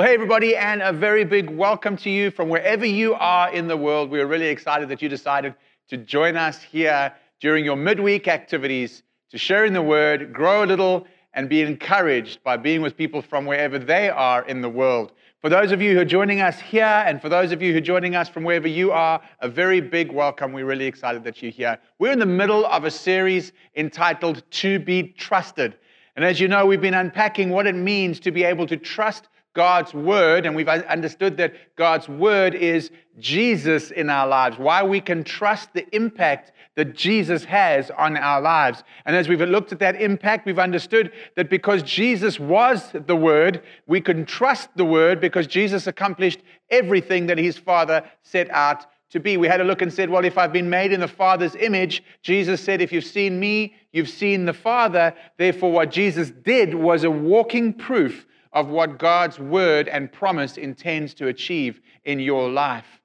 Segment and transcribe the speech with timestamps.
[0.00, 3.68] Well, hey, everybody, and a very big welcome to you from wherever you are in
[3.68, 4.08] the world.
[4.08, 5.54] We are really excited that you decided
[5.88, 10.66] to join us here during your midweek activities to share in the Word, grow a
[10.66, 15.12] little, and be encouraged by being with people from wherever they are in the world.
[15.42, 17.76] For those of you who are joining us here, and for those of you who
[17.76, 20.54] are joining us from wherever you are, a very big welcome.
[20.54, 21.78] We're really excited that you're here.
[21.98, 25.76] We're in the middle of a series entitled To Be Trusted.
[26.16, 29.28] And as you know, we've been unpacking what it means to be able to trust
[29.52, 35.00] God's word, and we've understood that God's word is Jesus in our lives, why we
[35.00, 38.84] can trust the impact that Jesus has on our lives.
[39.04, 43.62] And as we've looked at that impact, we've understood that because Jesus was the word,
[43.86, 46.40] we can trust the word because Jesus accomplished
[46.70, 49.36] everything that his Father set out to be.
[49.36, 52.02] We had a look and said, Well, if I've been made in the Father's image,
[52.22, 55.14] Jesus said, If you've seen me, you've seen the Father.
[55.36, 61.14] Therefore, what Jesus did was a walking proof of what God's word and promise intends
[61.14, 63.00] to achieve in your life.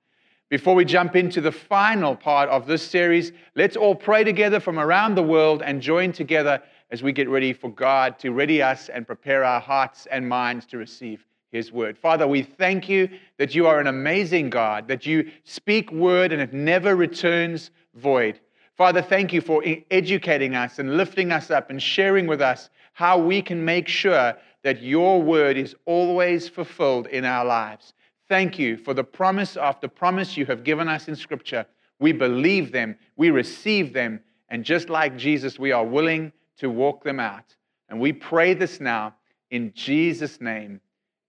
[0.49, 4.79] Before we jump into the final part of this series, let's all pray together from
[4.79, 8.89] around the world and join together as we get ready for God to ready us
[8.89, 11.97] and prepare our hearts and minds to receive His word.
[11.97, 16.41] Father, we thank you that you are an amazing God, that you speak word and
[16.41, 18.39] it never returns void.
[18.77, 23.17] Father, thank you for educating us and lifting us up and sharing with us how
[23.17, 24.35] we can make sure
[24.65, 27.93] that your word is always fulfilled in our lives.
[28.27, 31.67] Thank you for the promise after promise you have given us in Scripture.
[31.99, 37.03] We believe them, we receive them, and just like Jesus, we are willing to walk
[37.03, 37.55] them out.
[37.89, 39.13] And we pray this now
[39.51, 40.81] in Jesus' name.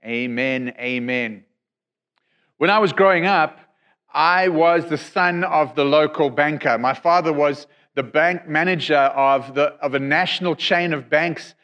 [0.03, 0.73] Amen.
[0.79, 1.45] Amen.
[2.57, 3.61] When I was growing up,
[4.14, 6.79] I was the son of the local banker.
[6.79, 11.55] My father was the bank manager of, the, of a national chain of banks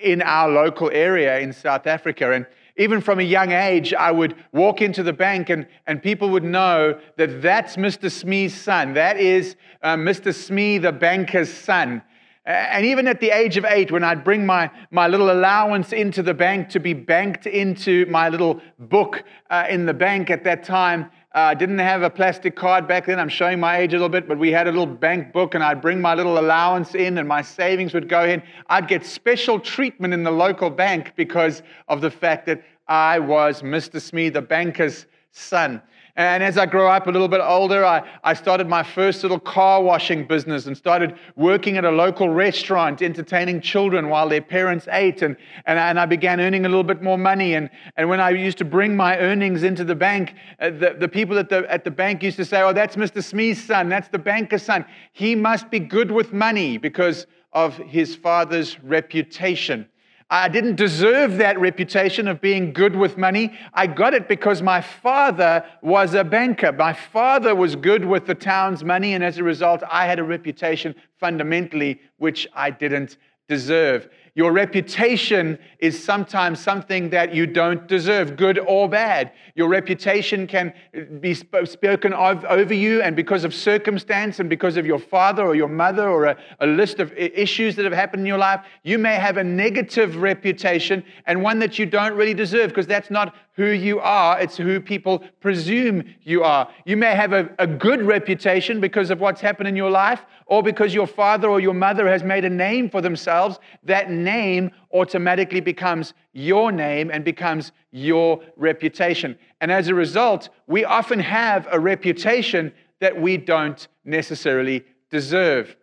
[0.00, 2.32] in our local area in South Africa.
[2.32, 6.30] And even from a young age, I would walk into the bank and, and people
[6.30, 8.10] would know that that's Mr.
[8.10, 8.94] Smee's son.
[8.94, 10.34] That is uh, Mr.
[10.34, 12.02] Smee, the banker's son.
[12.44, 16.22] And even at the age of eight, when I'd bring my, my little allowance into
[16.22, 20.64] the bank to be banked into my little book uh, in the bank at that
[20.64, 23.20] time, I uh, didn't have a plastic card back then.
[23.20, 25.62] I'm showing my age a little bit, but we had a little bank book, and
[25.62, 28.42] I'd bring my little allowance in, and my savings would go in.
[28.70, 33.60] I'd get special treatment in the local bank because of the fact that I was
[33.60, 34.00] Mr.
[34.00, 35.82] Smee, the banker's son.
[36.18, 39.38] And as I grew up a little bit older, I, I started my first little
[39.38, 44.88] car washing business and started working at a local restaurant, entertaining children while their parents
[44.90, 45.22] ate.
[45.22, 45.36] And,
[45.66, 47.54] and, and I began earning a little bit more money.
[47.54, 51.06] And, and when I used to bring my earnings into the bank, uh, the, the
[51.06, 53.22] people at the, at the bank used to say, Oh, that's Mr.
[53.22, 53.88] Smee's son.
[53.88, 54.86] That's the banker's son.
[55.12, 59.88] He must be good with money because of his father's reputation.
[60.30, 63.58] I didn't deserve that reputation of being good with money.
[63.72, 66.70] I got it because my father was a banker.
[66.70, 70.24] My father was good with the town's money, and as a result, I had a
[70.24, 73.16] reputation fundamentally which I didn't
[73.48, 74.08] deserve.
[74.38, 79.32] Your reputation is sometimes something that you don't deserve, good or bad.
[79.56, 80.72] Your reputation can
[81.18, 85.56] be spoken of over you, and because of circumstance and because of your father or
[85.56, 88.96] your mother or a, a list of issues that have happened in your life, you
[88.96, 93.34] may have a negative reputation and one that you don't really deserve because that's not
[93.58, 96.70] who you are, it's who people presume you are.
[96.84, 100.62] You may have a, a good reputation because of what's happened in your life, or
[100.62, 103.60] because your father or your mother has made a name for themselves.
[103.84, 109.38] That name automatically becomes your name and becomes your reputation.
[109.60, 115.76] And as a result, we often have a reputation that we don't necessarily deserve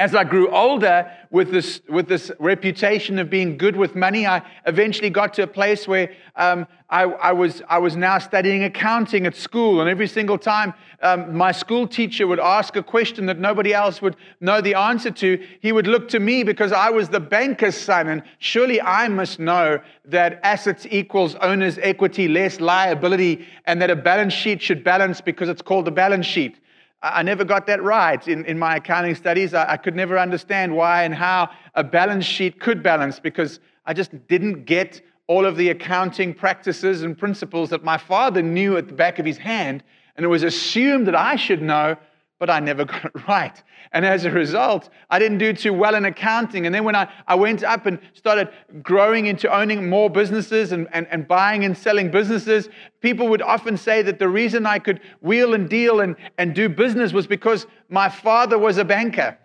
[0.00, 4.40] as I grew older with this, with this reputation of being good with money, I
[4.66, 9.26] eventually got to a place where um, I, I, was, I was now studying accounting
[9.26, 9.82] at school.
[9.82, 10.72] And every single time
[11.02, 15.10] um, my school teacher would ask a question that nobody else would know the answer
[15.10, 18.08] to, he would look to me because I was the banker's son.
[18.08, 23.96] And surely I must know that assets equals owner's equity less liability, and that a
[23.96, 26.56] balance sheet should balance because it's called a balance sheet.
[27.02, 29.54] I never got that right in, in my accounting studies.
[29.54, 33.94] I, I, could never understand why and how a balance sheet could balance because I
[33.94, 38.88] just didn't get all of the accounting practices and principles that my father knew at
[38.88, 39.82] the back of his hand.
[40.16, 41.96] And it was assumed that I should know
[42.40, 43.62] but I never got it right.
[43.92, 46.66] And as a result, I didn't do too well in accounting.
[46.66, 48.48] And then when I, I went up and started
[48.82, 52.68] growing into owning more businesses and, and, and buying and selling businesses,
[53.00, 56.68] people would often say that the reason I could wheel and deal and, and do
[56.68, 59.38] business was because my father was a banker.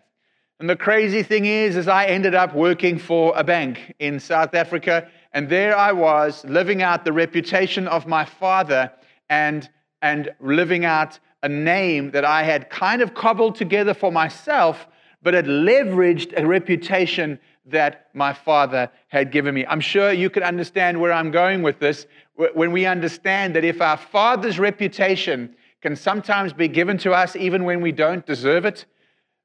[0.60, 4.56] And the crazy thing is, is I ended up working for a bank in South
[4.56, 8.90] Africa And there I was, living out the reputation of my father
[9.30, 9.70] and,
[10.02, 14.88] and living out a name that I had kind of cobbled together for myself,
[15.22, 19.64] but had leveraged a reputation that my father had given me.
[19.68, 22.08] I'm sure you can understand where I'm going with this
[22.56, 27.64] when we understand that if our father's reputation can sometimes be given to us even
[27.64, 28.86] when we don't deserve it,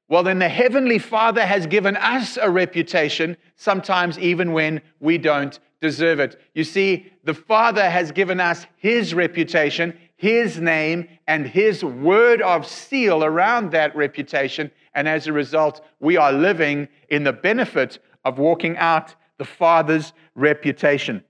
[0.09, 5.59] well, then the Heavenly Father has given us a reputation, sometimes even when we don't
[5.81, 6.41] deserve it.
[6.55, 12.67] You see, the Father has given us His reputation, His name, and His word of
[12.67, 14.69] seal around that reputation.
[14.93, 20.13] And as a result, we are living in the benefit of walking out the Father's
[20.35, 21.23] reputation.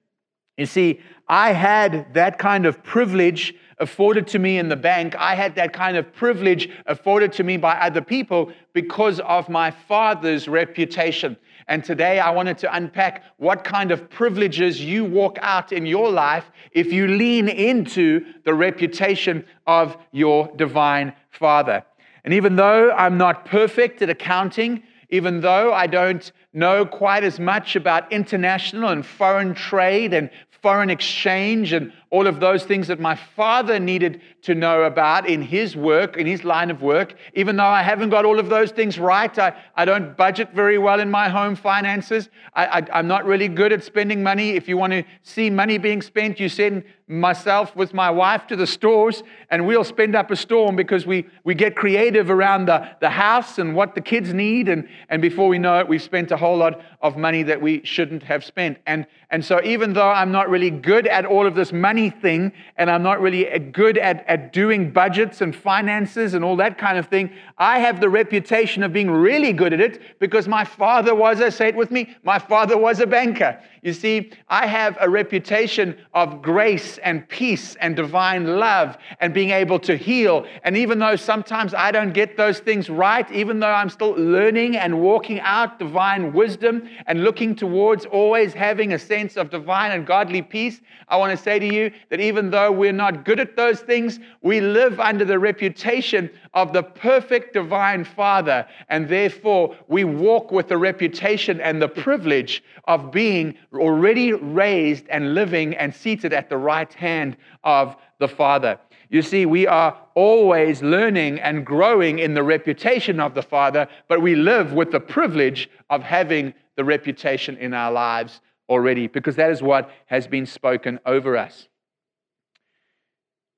[0.58, 1.00] You see,
[1.30, 5.16] I had that kind of privilege afforded to me in the bank.
[5.18, 9.72] I had that kind of privilege afforded to me by other people because of my
[9.72, 11.36] father's reputation.
[11.68, 16.12] And today I wanted to unpack what kind of privileges you walk out in your
[16.12, 21.84] life if you lean into the reputation of your divine father.
[22.24, 27.40] And even though I'm not perfect at accounting, even though I don't know quite as
[27.40, 30.30] much about international and foreign trade and
[30.62, 35.42] foreign exchange and all of those things that my father needed to know about in
[35.42, 37.16] his work, in his line of work.
[37.34, 40.78] Even though I haven't got all of those things right, I, I don't budget very
[40.78, 42.30] well in my home finances.
[42.54, 44.52] I, I, I'm not really good at spending money.
[44.52, 48.56] If you want to see money being spent, you send myself with my wife to
[48.56, 52.90] the stores and we'll spend up a storm because we, we get creative around the,
[53.02, 54.70] the house and what the kids need.
[54.70, 57.84] And, and before we know it, we've spent a whole lot of money that we
[57.84, 58.78] shouldn't have spent.
[58.86, 62.54] And, and so even though I'm not really good at all of this money thing
[62.78, 66.98] and I'm not really good at, at doing budgets and finances and all that kind
[66.98, 71.14] of thing, I have the reputation of being really good at it because my father
[71.14, 73.62] was, a, say it with me, my father was a banker.
[73.82, 79.52] You see, I have a reputation of grace and peace and divine love and being
[79.52, 80.46] able to heal.
[80.64, 84.78] And even though sometimes I don't get those things right, even though I'm still learning
[84.78, 90.06] and walking out divine wisdom and looking towards always having a sense of divine and
[90.06, 93.56] godly peace, I want to say to you that even though we're not good at
[93.56, 98.66] those things, we live under the reputation of the perfect divine Father.
[98.90, 105.34] And therefore, we walk with the reputation and the privilege of being already raised and
[105.34, 108.80] living and seated at the right hand of the Father.
[109.10, 114.22] You see, we are always learning and growing in the reputation of the Father, but
[114.22, 118.40] we live with the privilege of having the reputation in our lives
[118.70, 121.68] already, because that is what has been spoken over us.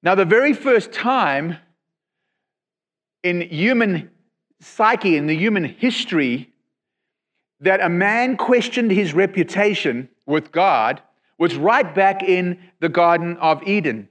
[0.02, 1.58] Now, the very first time
[3.22, 4.10] in human
[4.60, 6.52] psyche, in the human history,
[7.60, 11.02] that a man questioned his reputation with God
[11.44, 14.08] was right back in the Garden of Eden.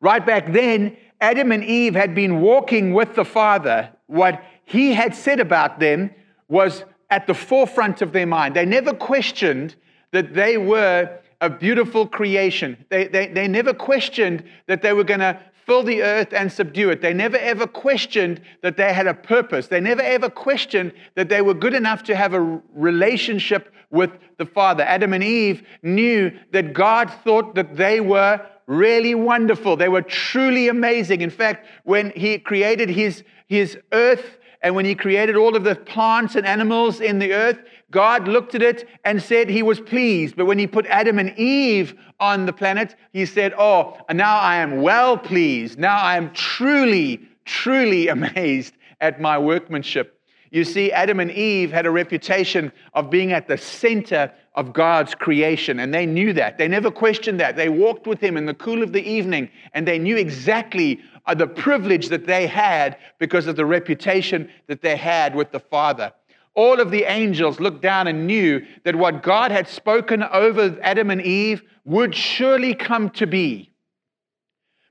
[0.00, 3.90] Right back then, Adam and Eve had been walking with the Father.
[4.06, 6.10] What he had said about them
[6.48, 8.56] was at the forefront of their mind.
[8.56, 9.76] They never questioned
[10.12, 12.82] that they were a beautiful creation.
[12.88, 16.88] They, they, they never questioned that they were going to fill the earth and subdue
[16.88, 17.02] it.
[17.02, 19.66] They never ever questioned that they had a purpose.
[19.66, 24.46] They never ever questioned that they were good enough to have a relationship with the
[24.46, 24.82] Father.
[24.84, 29.76] Adam and Eve knew that God thought that they were really wonderful.
[29.76, 31.20] They were truly amazing.
[31.20, 35.74] In fact, when He created His, his earth, and when he created all of the
[35.74, 37.58] plants and animals in the earth,
[37.90, 40.36] God looked at it and said he was pleased.
[40.36, 44.56] But when he put Adam and Eve on the planet, he said, Oh, now I
[44.56, 45.78] am well pleased.
[45.78, 50.19] Now I am truly, truly amazed at my workmanship.
[50.50, 55.14] You see, Adam and Eve had a reputation of being at the center of God's
[55.14, 56.58] creation, and they knew that.
[56.58, 57.54] They never questioned that.
[57.54, 61.34] They walked with Him in the cool of the evening, and they knew exactly uh,
[61.34, 66.12] the privilege that they had because of the reputation that they had with the Father.
[66.54, 71.10] All of the angels looked down and knew that what God had spoken over Adam
[71.10, 73.70] and Eve would surely come to be.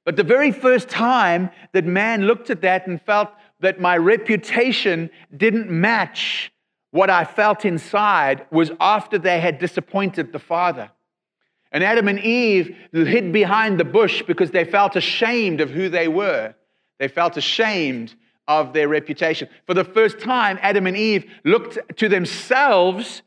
[0.06, 5.10] But the very first time that man looked at that and felt that my reputation
[5.36, 6.52] didn't match
[6.92, 10.90] what I felt inside was after they had disappointed the Father.
[11.72, 16.08] And Adam and Eve hid behind the bush because they felt ashamed of who they
[16.08, 16.56] were.
[16.98, 18.16] They felt ashamed
[18.48, 19.48] of their reputation.
[19.68, 23.22] For the first time, Adam and Eve looked to themselves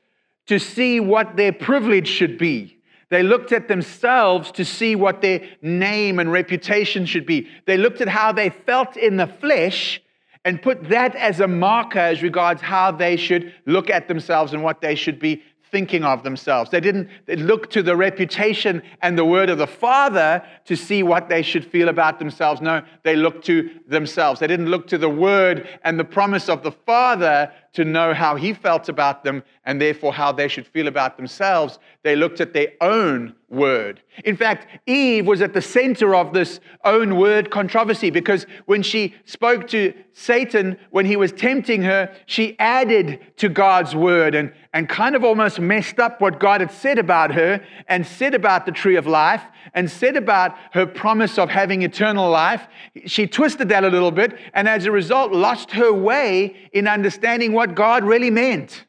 [0.46, 2.78] to see what their privilege should be.
[3.10, 7.46] They looked at themselves to see what their name and reputation should be.
[7.66, 10.01] They looked at how they felt in the flesh
[10.44, 14.62] and put that as a marker as regards how they should look at themselves and
[14.62, 16.70] what they should be thinking of themselves.
[16.70, 21.02] They didn't they look to the reputation and the word of the Father to see
[21.02, 22.60] what they should feel about themselves.
[22.60, 24.38] No, they looked to themselves.
[24.38, 28.36] They didn't look to the word and the promise of the Father to know how
[28.36, 31.78] he felt about them and therefore how they should feel about themselves.
[32.02, 34.02] They looked at their own word.
[34.24, 39.14] In fact, Eve was at the center of this own word controversy because when she
[39.24, 44.88] spoke to Satan, when he was tempting her, she added to God's word and, and
[44.88, 48.72] kind of almost messed up what God had said about her and said about the
[48.72, 49.42] tree of life
[49.74, 52.66] and said about her promise of having eternal life.
[53.06, 57.52] She twisted that a little bit and as a result lost her way in understanding
[57.52, 58.84] what God really meant.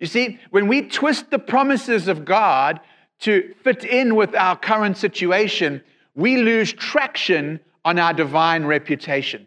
[0.00, 2.80] You see, when we twist the promises of God
[3.20, 5.82] to fit in with our current situation,
[6.14, 9.46] we lose traction on our divine reputation.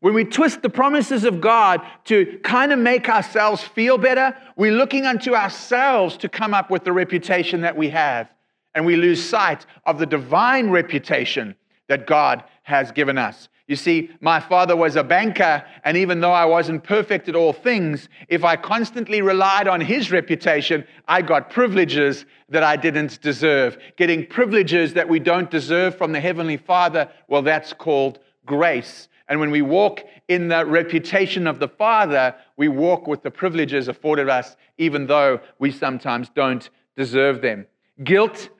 [0.00, 4.72] When we twist the promises of God to kind of make ourselves feel better, we're
[4.72, 8.28] looking unto ourselves to come up with the reputation that we have.
[8.74, 11.54] And we lose sight of the divine reputation
[11.88, 13.48] that God has given us.
[13.68, 17.52] You see, my father was a banker, and even though I wasn't perfect at all
[17.52, 23.78] things, if I constantly relied on his reputation, I got privileges that I didn't deserve.
[23.96, 29.08] Getting privileges that we don't deserve from the Heavenly Father, well, that's called grace.
[29.28, 33.86] And when we walk in the reputation of the Father, we walk with the privileges
[33.86, 37.66] afforded us, even though we sometimes don't deserve them.
[38.02, 38.50] Guilt,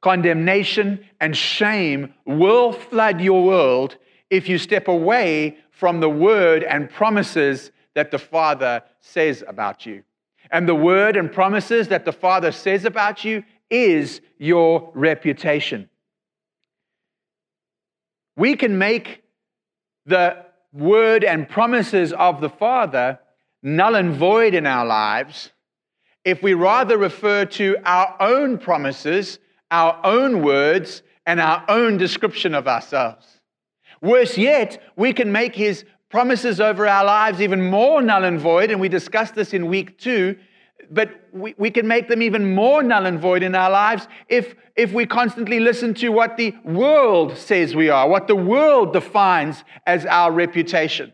[0.00, 3.96] condemnation, and shame will flood your world
[4.30, 10.02] if you step away from the word and promises that the Father says about you.
[10.50, 15.88] And the word and promises that the Father says about you is your reputation.
[18.36, 19.22] We can make
[20.06, 23.18] the word and promises of the Father
[23.62, 25.50] null and void in our lives
[26.24, 29.38] if we rather refer to our own promises,
[29.70, 33.37] our own words, and our own description of ourselves.
[34.00, 38.70] Worse yet, we can make his promises over our lives even more null and void,
[38.70, 40.36] and we discussed this in week two.
[40.90, 44.54] But we, we can make them even more null and void in our lives if,
[44.74, 49.64] if we constantly listen to what the world says we are, what the world defines
[49.86, 51.12] as our reputation.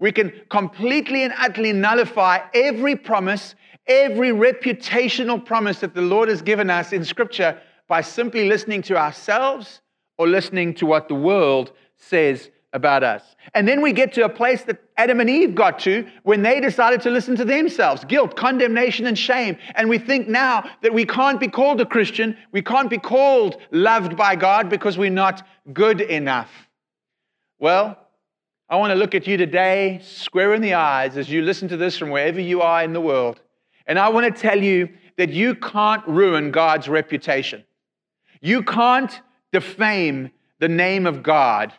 [0.00, 3.54] We can completely and utterly nullify every promise,
[3.86, 8.96] every reputational promise that the Lord has given us in Scripture by simply listening to
[8.96, 9.80] ourselves
[10.18, 11.72] or listening to what the world
[12.08, 13.22] says about us.
[13.54, 16.60] And then we get to a place that Adam and Eve got to when they
[16.60, 19.56] decided to listen to themselves guilt, condemnation, and shame.
[19.76, 23.56] And we think now that we can't be called a Christian, we can't be called
[23.70, 26.50] loved by God because we're not good enough.
[27.60, 27.96] Well,
[28.68, 31.76] I want to look at you today, square in the eyes, as you listen to
[31.76, 33.40] this from wherever you are in the world.
[33.86, 37.62] And I want to tell you that you can't ruin God's reputation.
[38.40, 39.20] You can't
[39.52, 41.72] defame the name of God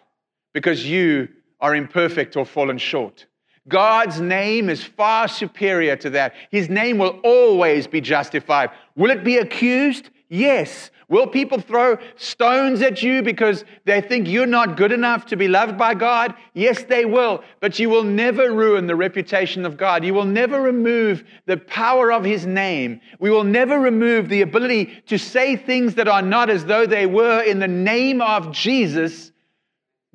[0.55, 1.27] because you
[1.59, 3.25] are imperfect or fallen short.
[3.67, 6.33] God's name is far superior to that.
[6.49, 8.69] His name will always be justified.
[8.95, 10.11] Will it be accused?
[10.29, 10.91] Yes.
[11.09, 15.49] Will people throw stones at you because they think you're not good enough to be
[15.49, 16.33] loved by God?
[16.53, 17.43] Yes, they will.
[17.59, 20.05] But you will never ruin the reputation of God.
[20.05, 23.01] You will never remove the power of His name.
[23.19, 27.07] We will never remove the ability to say things that are not as though they
[27.07, 29.33] were in the name of Jesus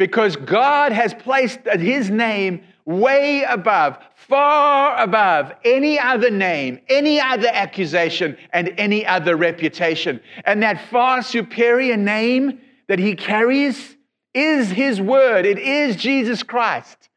[0.01, 7.49] because God has placed his name way above, far above any other name, any other
[7.53, 10.19] accusation, and any other reputation.
[10.47, 13.95] And that far superior name that he carries
[14.33, 17.11] is his word, it is Jesus Christ.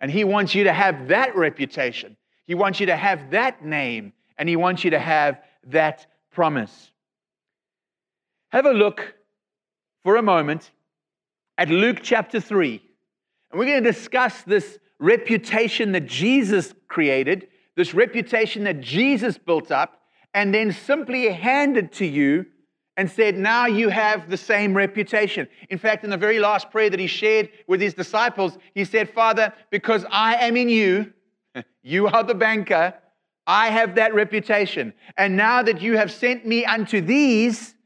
[0.00, 4.14] And he wants you to have that reputation, he wants you to have that name,
[4.38, 6.92] and he wants you to have that promise.
[8.52, 9.16] Have a look
[10.02, 10.70] for a moment
[11.62, 12.82] at Luke chapter 3.
[13.52, 19.70] And we're going to discuss this reputation that Jesus created, this reputation that Jesus built
[19.70, 20.00] up,
[20.34, 22.46] and then simply handed to you
[22.96, 25.46] and said, Now you have the same reputation.
[25.70, 29.08] In fact, in the very last prayer that he shared with his disciples, he said,
[29.08, 31.12] Father, because I am in you,
[31.84, 32.92] you are the banker,
[33.46, 34.94] I have that reputation.
[35.16, 37.76] And now that you have sent me unto these,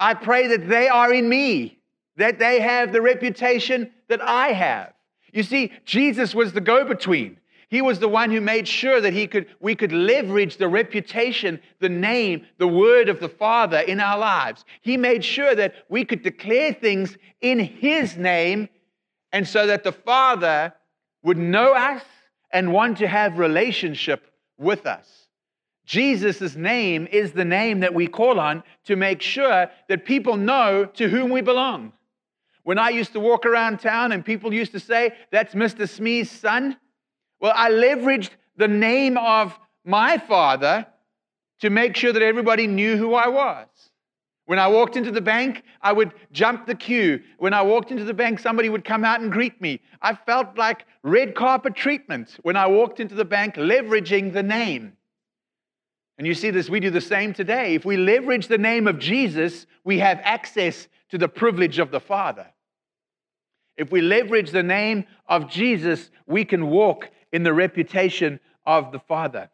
[0.00, 1.76] I pray that they are in me
[2.16, 4.92] that they have the reputation that I have.
[5.32, 7.38] You see, Jesus was the go between.
[7.68, 11.60] He was the one who made sure that he could, we could leverage the reputation,
[11.80, 14.64] the name, the word of the Father in our lives.
[14.82, 18.68] He made sure that we could declare things in His name,
[19.32, 20.72] and so that the Father
[21.22, 22.02] would know us
[22.52, 25.26] and want to have relationship with us.
[25.84, 30.84] Jesus' name is the name that we call on to make sure that people know
[30.84, 31.92] to whom we belong.
[32.66, 35.88] When I used to walk around town and people used to say, That's Mr.
[35.88, 36.76] Smee's son,
[37.38, 40.84] well, I leveraged the name of my father
[41.60, 43.68] to make sure that everybody knew who I was.
[44.46, 47.22] When I walked into the bank, I would jump the queue.
[47.38, 49.80] When I walked into the bank, somebody would come out and greet me.
[50.02, 54.94] I felt like red carpet treatment when I walked into the bank, leveraging the name.
[56.18, 57.76] And you see this, we do the same today.
[57.76, 62.00] If we leverage the name of Jesus, we have access to the privilege of the
[62.00, 62.48] Father.
[63.76, 68.98] If we leverage the name of Jesus, we can walk in the reputation of the
[68.98, 69.50] Father.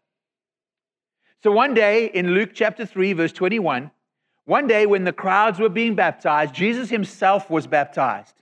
[1.43, 3.91] So one day in Luke chapter 3, verse 21,
[4.45, 8.35] one day when the crowds were being baptized, Jesus himself was baptized.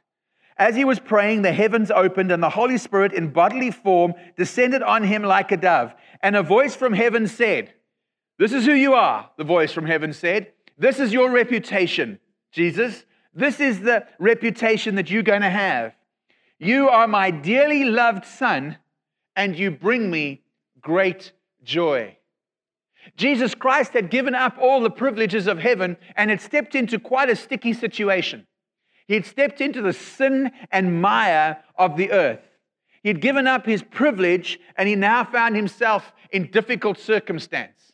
[0.56, 4.82] As he was praying, the heavens opened, and the Holy Spirit in bodily form descended
[4.82, 5.94] on him like a dove.
[6.22, 7.72] And a voice from heaven said,
[8.38, 10.52] This is who you are, the voice from heaven said.
[10.76, 12.18] This is your reputation,
[12.52, 13.06] Jesus.
[13.32, 15.94] This is the reputation that you're going to have.
[16.58, 18.76] You are my dearly loved son,
[19.36, 20.42] and you bring me
[20.80, 21.32] great
[21.62, 22.16] joy.
[23.16, 27.30] Jesus Christ had given up all the privileges of heaven and had stepped into quite
[27.30, 28.46] a sticky situation.
[29.06, 32.40] He had stepped into the sin and mire of the earth.
[33.02, 37.92] He had given up his privilege and he now found himself in difficult circumstance.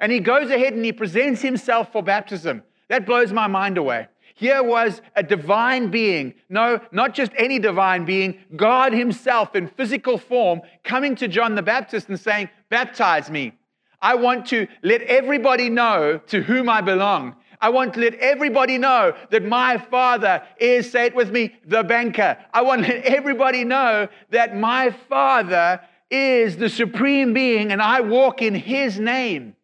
[0.00, 2.62] And he goes ahead and he presents himself for baptism.
[2.88, 4.08] That blows my mind away.
[4.42, 6.34] Here was a divine being.
[6.48, 11.62] No, not just any divine being, God Himself in physical form coming to John the
[11.62, 13.52] Baptist and saying, Baptize me.
[14.00, 17.36] I want to let everybody know to whom I belong.
[17.60, 21.84] I want to let everybody know that my father is, say it with me, the
[21.84, 22.36] banker.
[22.52, 25.80] I want to let everybody know that my father
[26.10, 29.54] is the supreme being and I walk in his name.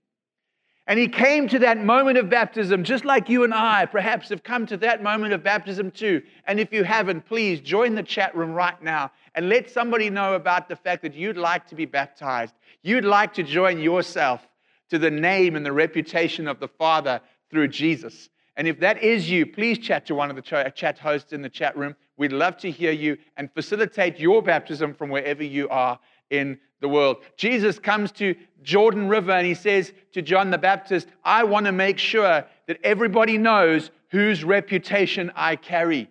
[0.89, 4.43] And he came to that moment of baptism, just like you and I perhaps have
[4.43, 6.23] come to that moment of baptism too.
[6.47, 10.33] And if you haven't, please join the chat room right now and let somebody know
[10.33, 12.55] about the fact that you'd like to be baptized.
[12.83, 14.49] You'd like to join yourself
[14.89, 17.21] to the name and the reputation of the Father
[17.51, 18.31] through Jesus.
[18.57, 21.51] And if that is you, please chat to one of the chat hosts in the
[21.51, 21.97] chat room.
[22.17, 26.89] We'd love to hear you and facilitate your baptism from wherever you are in the
[26.89, 27.19] world.
[27.37, 31.73] Jesus comes to Jordan River and he says to John the Baptist, I want to
[31.73, 36.09] make sure that everybody knows whose reputation I carry.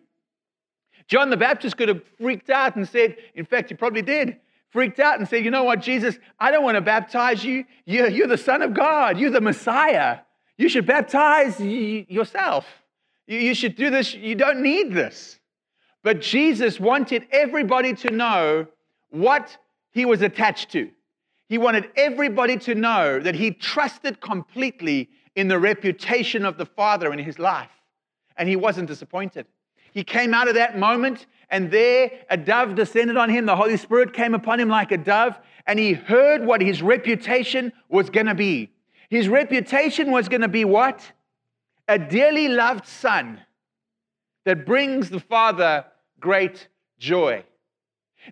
[1.07, 4.37] John the Baptist could have freaked out and said, in fact, he probably did,
[4.69, 7.65] freaked out and said, You know what, Jesus, I don't want to baptize you.
[7.85, 10.19] You're, you're the Son of God, you're the Messiah.
[10.57, 12.65] You should baptize yourself.
[13.27, 14.13] You should do this.
[14.13, 15.39] You don't need this.
[16.01, 18.67] But Jesus wanted everybody to know
[19.09, 19.55] what
[19.91, 20.89] he was attached to.
[21.49, 27.13] He wanted everybody to know that he trusted completely in the reputation of the Father
[27.13, 27.69] in his life.
[28.35, 29.45] And he wasn't disappointed.
[29.91, 33.45] He came out of that moment, and there a dove descended on him.
[33.45, 37.71] The Holy Spirit came upon him like a dove, and he heard what his reputation
[37.89, 38.69] was going to be.
[39.09, 41.11] His reputation was going to be what?
[41.87, 43.39] A dearly loved son
[44.43, 45.85] that brings the Father
[46.19, 46.67] great
[46.99, 47.43] joy.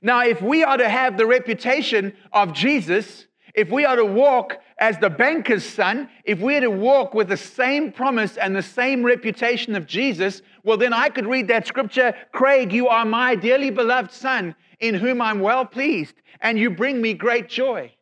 [0.01, 4.57] Now, if we are to have the reputation of Jesus, if we are to walk
[4.77, 8.61] as the banker's son, if we are to walk with the same promise and the
[8.61, 13.35] same reputation of Jesus, well, then I could read that scripture Craig, you are my
[13.35, 17.93] dearly beloved son, in whom I'm well pleased, and you bring me great joy.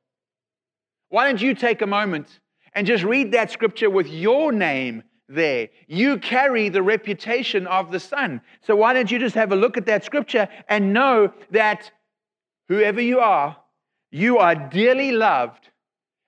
[1.10, 2.40] Why don't you take a moment
[2.74, 5.70] and just read that scripture with your name there.
[5.88, 8.42] You carry the reputation of the Son.
[8.62, 11.92] So why don't you just have a look at that scripture and know that
[12.68, 13.56] whoever you are,
[14.12, 15.70] you are dearly loved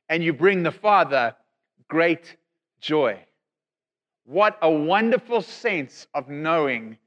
[0.10, 1.36] and you bring the Father
[1.88, 2.36] great
[2.80, 3.20] joy.
[4.26, 6.98] What a wonderful sense of knowing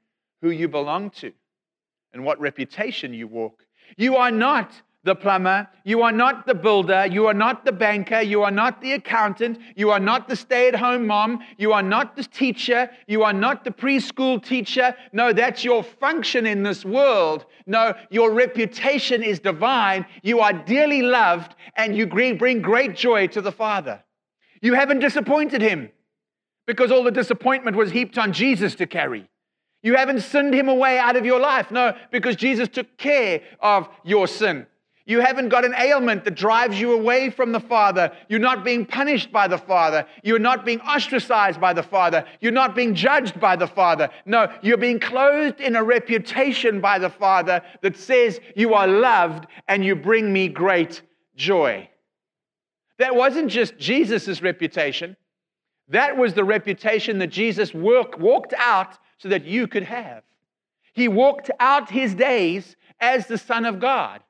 [0.41, 1.33] who you belong to
[2.13, 3.65] and what reputation you walk.
[3.97, 4.73] You are not
[5.09, 5.67] the plumber.
[5.85, 7.07] You are not the builder.
[7.07, 8.21] You are not the banker.
[8.21, 9.59] You are not the accountant.
[9.75, 11.41] You are not the stay at home mom.
[11.57, 12.91] You are not the teacher.
[13.07, 14.95] You are not the preschool teacher.
[15.13, 17.47] No, that's your function in this world.
[17.67, 20.05] No, your reputation is divine.
[20.23, 24.05] You are dearly loved and you bring great joy to the Father.
[24.61, 25.91] You haven't disappointed him
[26.67, 29.27] because all the disappointment was heaped on Jesus to carry.
[29.83, 31.71] You haven't sinned him away out of your life.
[31.71, 34.67] No, because Jesus took care of your sin.
[35.09, 38.13] You haven't got an ailment that drives you away from the Father.
[38.29, 40.05] You're not being punished by the Father.
[40.23, 42.27] You're not being ostracized by the Father.
[42.43, 44.11] You're not being judged by the Father.
[44.27, 49.47] No, you're being clothed in a reputation by the Father that says you are loved
[49.67, 51.01] and you bring me great
[51.35, 51.89] joy.
[52.99, 55.17] That wasn't just Jesus' reputation,
[55.89, 60.23] that was the reputation that Jesus work, walked out so that you could have.
[60.93, 64.23] He walked out his days as the Son of God.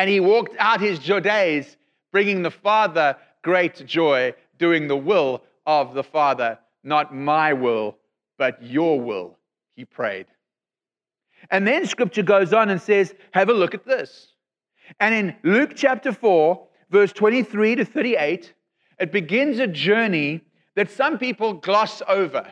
[0.00, 1.76] And he walked out his days
[2.10, 7.98] bringing the Father great joy, doing the will of the Father, not my will,
[8.38, 9.36] but your will,
[9.76, 10.24] he prayed.
[11.50, 14.28] And then scripture goes on and says, Have a look at this.
[15.00, 18.54] And in Luke chapter 4, verse 23 to 38,
[19.00, 20.40] it begins a journey
[20.76, 22.50] that some people gloss over.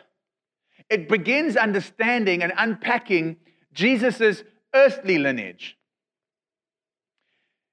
[0.90, 3.38] It begins understanding and unpacking
[3.72, 4.42] Jesus'
[4.74, 5.77] earthly lineage.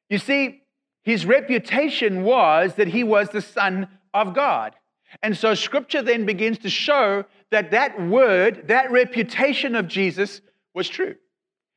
[0.09, 0.61] You see,
[1.03, 4.75] his reputation was that he was the Son of God.
[5.21, 10.41] And so scripture then begins to show that that word, that reputation of Jesus
[10.73, 11.15] was true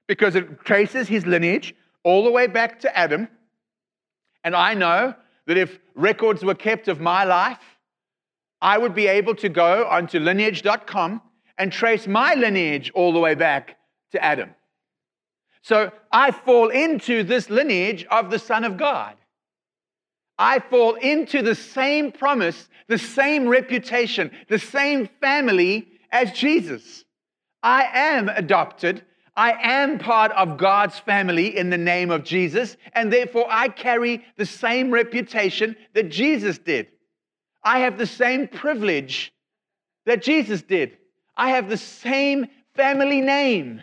[0.06, 3.28] because it traces his lineage all the way back to Adam.
[4.42, 5.14] And I know
[5.46, 7.58] that if records were kept of my life,
[8.60, 11.22] I would be able to go onto lineage.com
[11.58, 13.76] and trace my lineage all the way back
[14.12, 14.54] to Adam.
[15.62, 19.16] So I fall into this lineage of the Son of God.
[20.38, 27.04] I fall into the same promise, the same reputation, the same family as Jesus.
[27.62, 29.04] I am adopted.
[29.36, 34.24] I am part of God's family in the name of Jesus, and therefore I carry
[34.36, 36.88] the same reputation that Jesus did.
[37.62, 39.32] I have the same privilege
[40.06, 40.98] that Jesus did.
[41.36, 43.82] I have the same family name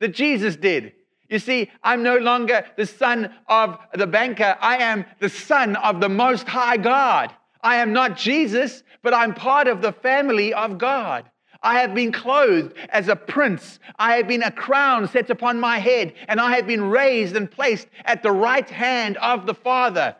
[0.00, 0.92] that Jesus did.
[1.32, 4.54] You see, I'm no longer the son of the banker.
[4.60, 7.34] I am the son of the Most High God.
[7.62, 11.30] I am not Jesus, but I'm part of the family of God.
[11.62, 13.78] I have been clothed as a prince.
[13.98, 17.50] I have been a crown set upon my head, and I have been raised and
[17.50, 20.14] placed at the right hand of the Father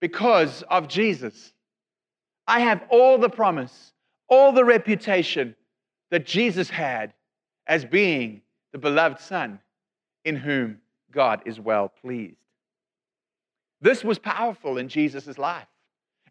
[0.00, 1.54] because of Jesus.
[2.46, 3.92] I have all the promise,
[4.28, 5.56] all the reputation
[6.12, 7.14] that Jesus had
[7.66, 9.58] as being the beloved Son
[10.26, 10.80] in whom
[11.12, 12.36] God is well pleased.
[13.80, 15.68] This was powerful in Jesus' life.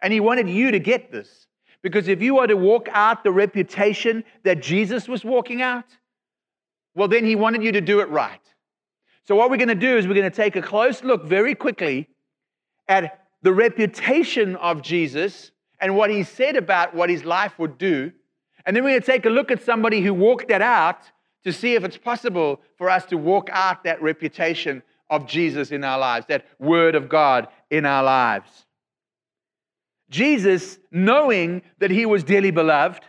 [0.01, 1.47] And he wanted you to get this.
[1.81, 5.85] Because if you are to walk out the reputation that Jesus was walking out,
[6.93, 8.41] well, then he wanted you to do it right.
[9.23, 11.55] So, what we're going to do is we're going to take a close look very
[11.55, 12.09] quickly
[12.87, 18.11] at the reputation of Jesus and what he said about what his life would do.
[18.65, 21.11] And then we're going to take a look at somebody who walked that out
[21.45, 25.83] to see if it's possible for us to walk out that reputation of Jesus in
[25.83, 28.65] our lives, that word of God in our lives.
[30.09, 33.03] Jesus, knowing that he was dearly beloved,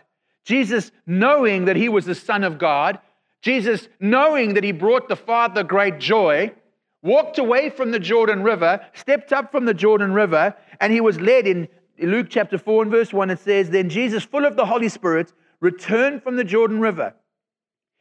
[0.45, 2.99] Jesus, knowing that he was the Son of God,
[3.41, 6.53] Jesus, knowing that he brought the Father great joy,
[7.01, 11.19] walked away from the Jordan River, stepped up from the Jordan River, and he was
[11.19, 11.67] led in
[11.99, 13.31] Luke chapter 4 and verse 1.
[13.31, 17.15] It says, Then Jesus, full of the Holy Spirit, returned from the Jordan River.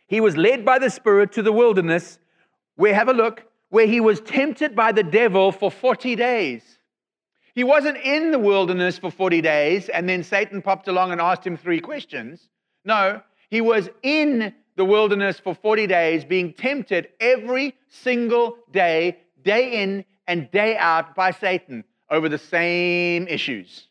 [0.07, 2.19] He was led by the Spirit to the wilderness,
[2.77, 6.63] where, have a look, where he was tempted by the devil for 40 days.
[7.55, 11.47] He wasn't in the wilderness for 40 days and then Satan popped along and asked
[11.47, 12.49] him three questions.
[12.85, 19.83] No, he was in the wilderness for 40 days, being tempted every single day, day
[19.83, 23.89] in and day out by Satan over the same issues.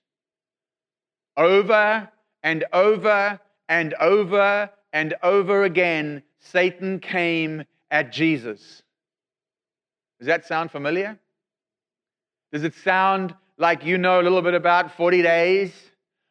[1.36, 2.08] Over
[2.44, 8.82] and over and over and over again, Satan came at Jesus.
[10.20, 11.20] Does that sound familiar?
[12.54, 15.74] Does it sound like you know a little bit about 40 days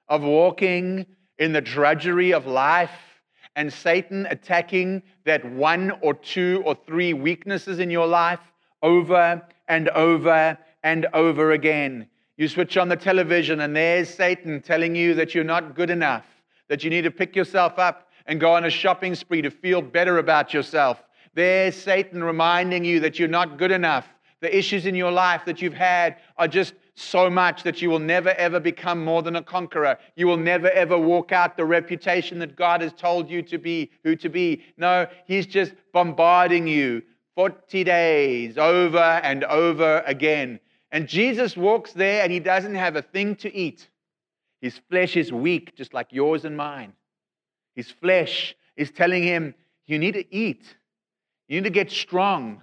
[0.09, 1.05] of walking
[1.39, 3.21] in the drudgery of life
[3.55, 8.41] and Satan attacking that one or two or three weaknesses in your life
[8.83, 12.09] over and over and over again?
[12.39, 16.25] You switch on the television and there's Satan telling you that you're not good enough,
[16.71, 19.83] that you need to pick yourself up and go on a shopping spree to feel
[19.83, 21.03] better about yourself.
[21.35, 24.07] There's Satan reminding you that you're not good enough.
[24.41, 27.99] The issues in your life that you've had are just so much that you will
[27.99, 29.99] never ever become more than a conqueror.
[30.17, 33.91] You will never ever walk out the reputation that God has told you to be,
[34.05, 34.63] who to be.
[34.77, 37.03] No, He's just bombarding you
[37.35, 40.61] 40 days over and over again.
[40.93, 43.89] And Jesus walks there and He doesn't have a thing to eat.
[44.61, 46.93] His flesh is weak, just like yours and mine.
[47.75, 49.55] His flesh is telling him,
[49.87, 50.77] You need to eat.
[51.49, 52.63] You need to get strong.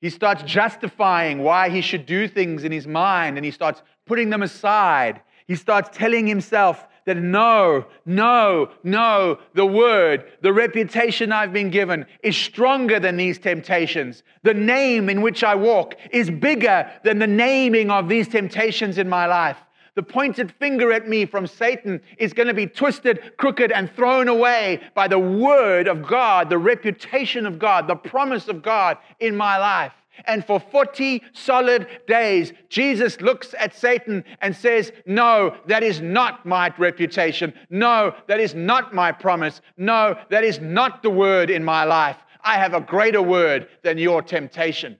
[0.00, 4.30] He starts justifying why he should do things in his mind and he starts putting
[4.30, 5.20] them aside.
[5.46, 12.06] He starts telling himself that no, no, no, the word, the reputation I've been given
[12.22, 14.22] is stronger than these temptations.
[14.42, 19.08] The name in which I walk is bigger than the naming of these temptations in
[19.08, 19.58] my life.
[19.94, 24.28] The pointed finger at me from Satan is going to be twisted, crooked, and thrown
[24.28, 29.36] away by the word of God, the reputation of God, the promise of God in
[29.36, 29.92] my life.
[30.26, 36.44] And for 40 solid days, Jesus looks at Satan and says, No, that is not
[36.44, 37.54] my reputation.
[37.70, 39.60] No, that is not my promise.
[39.76, 42.16] No, that is not the word in my life.
[42.42, 44.98] I have a greater word than your temptation.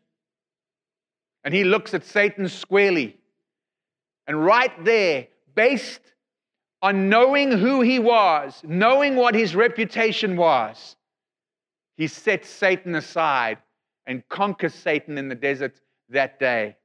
[1.44, 3.19] And he looks at Satan squarely.
[4.26, 6.00] And right there, based
[6.82, 10.96] on knowing who he was, knowing what his reputation was,
[11.96, 13.58] he sets Satan aside
[14.06, 16.76] and conquers Satan in the desert that day.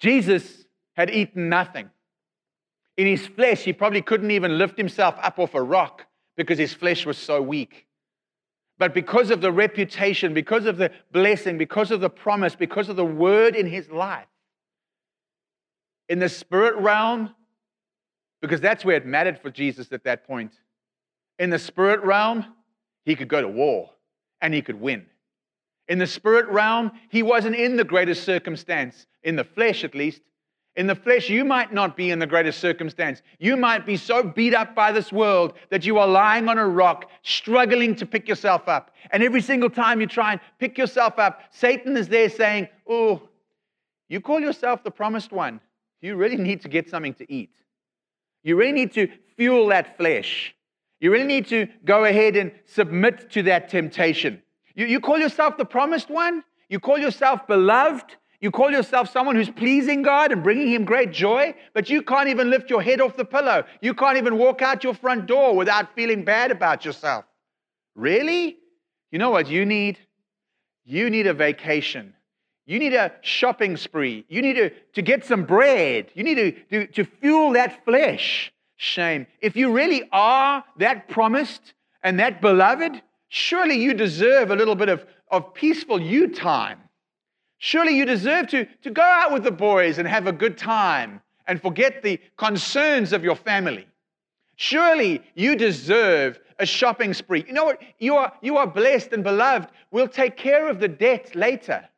[0.00, 1.88] Jesus had eaten nothing.
[2.96, 6.74] In his flesh, he probably couldn't even lift himself up off a rock because his
[6.74, 7.86] flesh was so weak.
[8.78, 12.96] But because of the reputation, because of the blessing, because of the promise, because of
[12.96, 14.26] the word in his life,
[16.08, 17.34] in the spirit realm,
[18.40, 20.52] because that's where it mattered for Jesus at that point.
[21.38, 22.44] In the spirit realm,
[23.04, 23.90] he could go to war
[24.40, 25.06] and he could win.
[25.88, 30.22] In the spirit realm, he wasn't in the greatest circumstance, in the flesh at least.
[30.74, 33.20] In the flesh, you might not be in the greatest circumstance.
[33.38, 36.66] You might be so beat up by this world that you are lying on a
[36.66, 38.94] rock, struggling to pick yourself up.
[39.10, 43.20] And every single time you try and pick yourself up, Satan is there saying, Oh,
[44.08, 45.60] you call yourself the promised one.
[46.02, 47.54] You really need to get something to eat.
[48.42, 50.54] You really need to fuel that flesh.
[51.00, 54.42] You really need to go ahead and submit to that temptation.
[54.74, 56.44] You, you call yourself the promised one?
[56.68, 58.16] You call yourself beloved?
[58.40, 62.28] You call yourself someone who's pleasing God and bringing Him great joy, but you can't
[62.28, 63.64] even lift your head off the pillow.
[63.80, 67.24] You can't even walk out your front door without feeling bad about yourself.
[67.94, 68.56] Really?
[69.12, 69.98] You know what you need?
[70.84, 72.14] You need a vacation.
[72.66, 74.24] You need a shopping spree.
[74.28, 76.10] You need to, to get some bread.
[76.14, 78.52] You need to, to, to fuel that flesh.
[78.76, 79.26] Shame.
[79.40, 83.00] If you really are that promised and that beloved,
[83.34, 86.78] Surely you deserve a little bit of, of peaceful you time.
[87.56, 91.18] Surely you deserve to, to go out with the boys and have a good time
[91.46, 93.86] and forget the concerns of your family.
[94.56, 97.42] Surely you deserve a shopping spree.
[97.48, 97.80] You know what?
[97.98, 99.70] You are, you are blessed and beloved.
[99.90, 101.88] We'll take care of the debt later.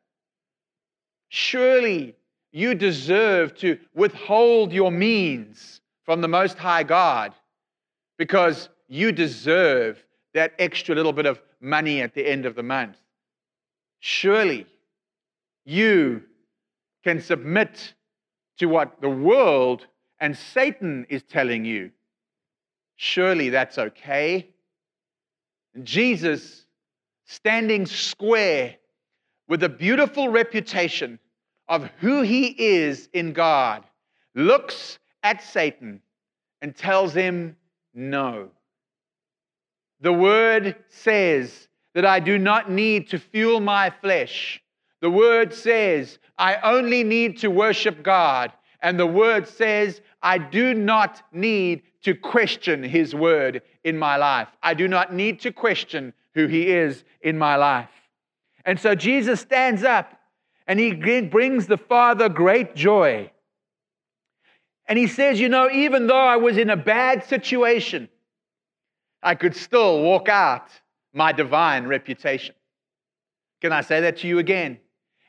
[1.29, 2.15] Surely
[2.51, 7.33] you deserve to withhold your means from the Most High God
[8.17, 12.97] because you deserve that extra little bit of money at the end of the month.
[13.99, 14.67] Surely
[15.65, 16.21] you
[17.03, 17.93] can submit
[18.57, 19.87] to what the world
[20.19, 21.91] and Satan is telling you.
[22.95, 24.49] Surely that's okay.
[25.83, 26.65] Jesus,
[27.25, 28.75] standing square
[29.47, 31.19] with a beautiful reputation
[31.67, 33.83] of who he is in God,
[34.33, 36.01] looks at Satan
[36.61, 37.55] and tells him
[37.93, 38.49] no.
[40.01, 44.61] The word says that I do not need to fuel my flesh.
[45.01, 48.51] The word says I only need to worship God.
[48.81, 54.47] And the word says I do not need to question his word in my life.
[54.61, 57.89] I do not need to question who he is in my life.
[58.65, 60.19] And so Jesus stands up
[60.67, 63.31] and he brings the Father great joy.
[64.87, 68.09] And he says, You know, even though I was in a bad situation,
[69.21, 70.67] I could still walk out
[71.13, 72.55] my divine reputation.
[73.61, 74.79] Can I say that to you again?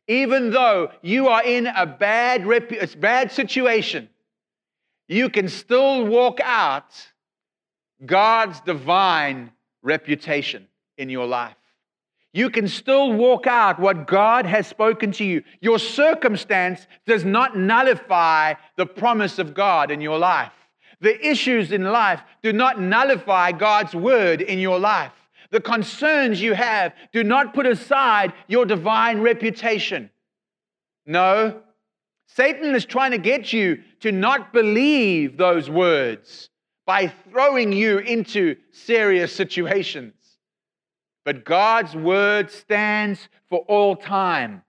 [0.08, 4.08] Even though you are in a bad, repu- bad situation,
[5.08, 6.92] you can still walk out
[8.04, 10.68] God's divine reputation
[10.98, 11.56] in your life.
[12.36, 15.42] You can still walk out what God has spoken to you.
[15.62, 20.52] Your circumstance does not nullify the promise of God in your life.
[21.00, 25.12] The issues in life do not nullify God's word in your life.
[25.50, 30.10] The concerns you have do not put aside your divine reputation.
[31.06, 31.62] No,
[32.26, 36.50] Satan is trying to get you to not believe those words
[36.84, 40.12] by throwing you into serious situations.
[41.26, 44.62] But God's word stands for all time.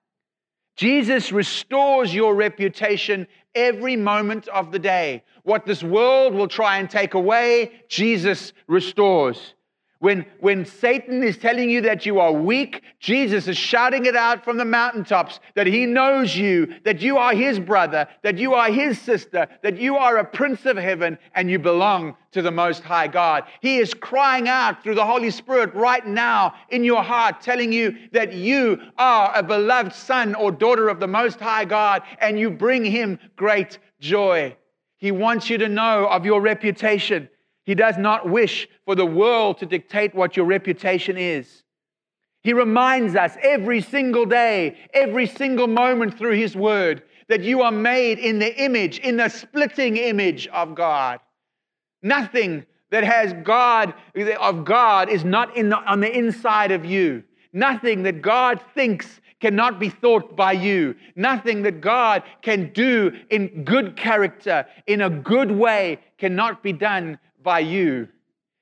[0.76, 5.24] Jesus restores your reputation every moment of the day.
[5.44, 9.54] What this world will try and take away, Jesus restores.
[10.00, 14.44] When, when Satan is telling you that you are weak, Jesus is shouting it out
[14.44, 18.72] from the mountaintops that he knows you, that you are his brother, that you are
[18.72, 22.84] his sister, that you are a prince of heaven and you belong to the Most
[22.84, 23.46] High God.
[23.60, 27.98] He is crying out through the Holy Spirit right now in your heart, telling you
[28.12, 32.52] that you are a beloved son or daughter of the Most High God and you
[32.52, 34.56] bring him great joy.
[34.98, 37.30] He wants you to know of your reputation.
[37.68, 41.64] He does not wish for the world to dictate what your reputation is.
[42.42, 47.74] He reminds us every single day, every single moment through His Word, that you are
[47.74, 51.20] made in the image, in the splitting image of God.
[52.02, 53.94] Nothing that has God
[54.40, 57.22] of God is not in the, on the inside of you.
[57.52, 60.96] Nothing that God thinks cannot be thought by you.
[61.18, 67.20] Nothing that God can do in good character, in a good way, cannot be done
[67.48, 68.10] by you.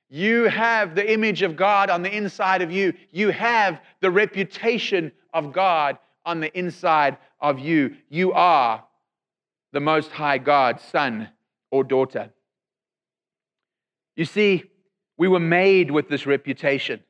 [0.08, 2.92] You have the image of God on the inside of you.
[3.10, 7.96] You have the reputation of God on the inside of you.
[8.08, 8.84] You are
[9.72, 11.30] the Most High God's son
[11.72, 12.30] or daughter.
[14.14, 14.62] You see,
[15.18, 17.00] we were made with this reputation.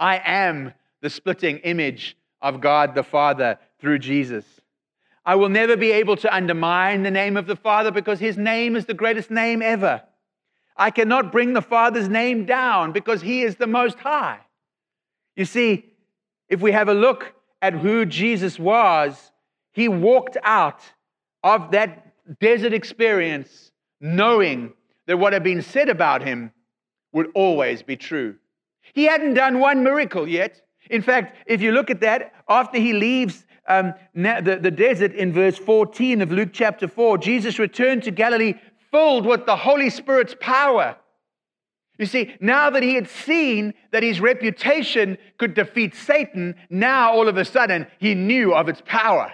[0.00, 4.44] I am the splitting image of God the Father through Jesus.
[5.24, 8.74] I will never be able to undermine the name of the Father because his name
[8.74, 10.02] is the greatest name ever.
[10.76, 14.40] I cannot bring the Father's name down because He is the Most High.
[15.34, 15.86] You see,
[16.48, 19.32] if we have a look at who Jesus was,
[19.72, 20.80] He walked out
[21.42, 24.72] of that desert experience knowing
[25.06, 26.52] that what had been said about Him
[27.12, 28.36] would always be true.
[28.92, 30.60] He hadn't done one miracle yet.
[30.90, 35.32] In fact, if you look at that, after he leaves um, the, the desert in
[35.32, 38.54] verse 14 of Luke chapter 4, Jesus returned to Galilee
[38.90, 40.96] filled with the Holy Spirit's power.
[41.98, 47.28] You see, now that he had seen that his reputation could defeat Satan, now all
[47.28, 49.32] of a sudden he knew of its power.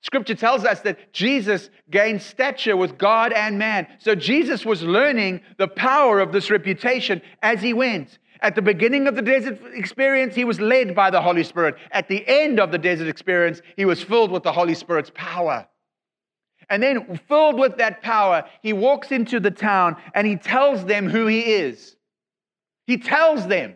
[0.00, 3.86] Scripture tells us that Jesus gained stature with God and man.
[3.98, 8.18] So Jesus was learning the power of this reputation as he went.
[8.40, 11.76] At the beginning of the desert experience, he was led by the Holy Spirit.
[11.90, 15.66] At the end of the desert experience, he was filled with the Holy Spirit's power.
[16.68, 21.08] And then, filled with that power, he walks into the town and he tells them
[21.08, 21.96] who he is.
[22.86, 23.74] He tells them.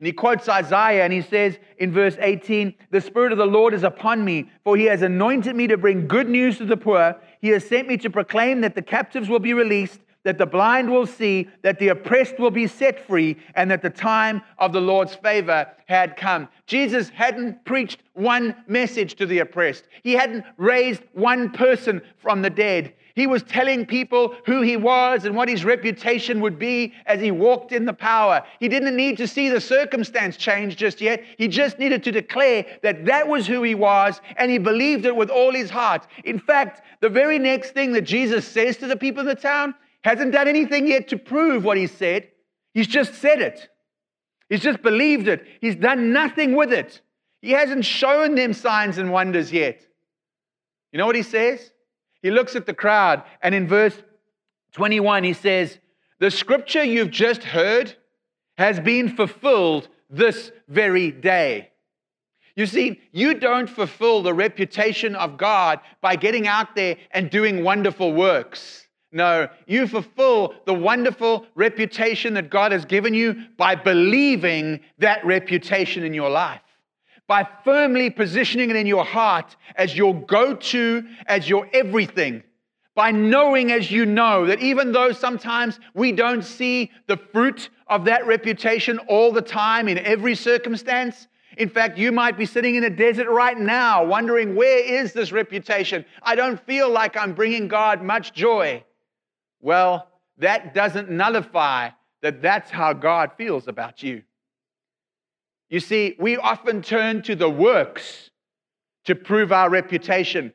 [0.00, 3.74] And he quotes Isaiah and he says in verse 18, The Spirit of the Lord
[3.74, 7.16] is upon me, for he has anointed me to bring good news to the poor.
[7.40, 10.90] He has sent me to proclaim that the captives will be released that the blind
[10.90, 14.80] will see, that the oppressed will be set free, and that the time of the
[14.80, 16.48] Lord's favor had come.
[16.66, 22.50] Jesus hadn't preached one message to the oppressed, he hadn't raised one person from the
[22.50, 22.94] dead.
[23.14, 27.30] He was telling people who he was and what his reputation would be as he
[27.30, 28.42] walked in the power.
[28.58, 31.22] He didn't need to see the circumstance change just yet.
[31.38, 35.14] He just needed to declare that that was who he was and he believed it
[35.14, 36.08] with all his heart.
[36.24, 39.74] In fact, the very next thing that Jesus says to the people in the town
[40.04, 42.28] hasn't done anything yet to prove what he said.
[42.74, 43.68] He's just said it.
[44.50, 45.46] He's just believed it.
[45.60, 47.00] He's done nothing with it.
[47.40, 49.80] He hasn't shown them signs and wonders yet.
[50.92, 51.72] You know what he says?
[52.22, 53.96] He looks at the crowd, and in verse
[54.72, 55.78] 21, he says,
[56.20, 57.94] The scripture you've just heard
[58.56, 61.70] has been fulfilled this very day.
[62.56, 67.64] You see, you don't fulfill the reputation of God by getting out there and doing
[67.64, 68.83] wonderful works.
[69.14, 76.02] No, you fulfill the wonderful reputation that God has given you by believing that reputation
[76.02, 76.60] in your life,
[77.28, 82.42] by firmly positioning it in your heart as your go to, as your everything,
[82.96, 88.06] by knowing as you know that even though sometimes we don't see the fruit of
[88.06, 92.82] that reputation all the time in every circumstance, in fact, you might be sitting in
[92.82, 96.04] a desert right now wondering, where is this reputation?
[96.20, 98.82] I don't feel like I'm bringing God much joy.
[99.64, 101.88] Well, that doesn't nullify
[102.20, 104.22] that that's how God feels about you.
[105.70, 108.28] You see, we often turn to the works
[109.06, 110.52] to prove our reputation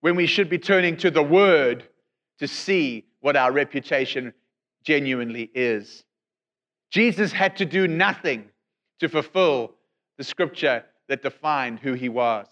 [0.00, 1.84] when we should be turning to the word
[2.40, 4.34] to see what our reputation
[4.82, 6.02] genuinely is.
[6.90, 8.46] Jesus had to do nothing
[8.98, 9.74] to fulfill
[10.18, 12.48] the scripture that defined who he was.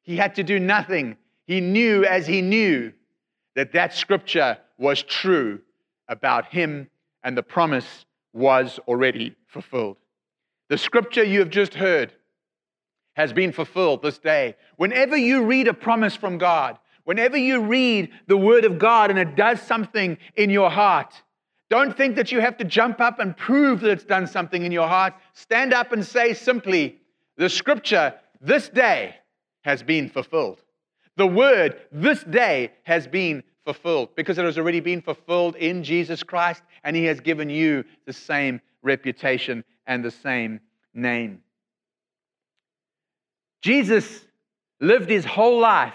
[0.00, 1.18] He had to do nothing.
[1.46, 2.94] He knew as he knew
[3.56, 5.60] that that scripture was true
[6.08, 6.88] about him
[7.22, 9.96] and the promise was already fulfilled.
[10.68, 12.12] The scripture you have just heard
[13.14, 14.54] has been fulfilled this day.
[14.76, 19.18] Whenever you read a promise from God, whenever you read the word of God and
[19.18, 21.12] it does something in your heart,
[21.70, 24.72] Don't think that you have to jump up and prove that it's done something in
[24.72, 25.14] your heart.
[25.32, 26.98] Stand up and say simply,
[27.36, 29.14] The scripture this day
[29.62, 30.60] has been fulfilled.
[31.20, 36.22] The word this day has been fulfilled because it has already been fulfilled in Jesus
[36.22, 40.60] Christ and he has given you the same reputation and the same
[40.94, 41.42] name.
[43.60, 44.24] Jesus
[44.80, 45.92] lived his whole life